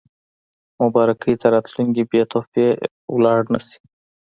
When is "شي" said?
3.65-3.77